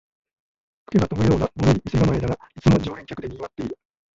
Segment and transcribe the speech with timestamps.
[0.91, 3.77] 吹けば飛ぶようなボロい店構えだが、いつも常連客でにぎわってる